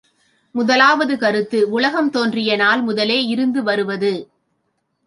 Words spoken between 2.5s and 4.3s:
நாள் முதலே இருந்து வருவது.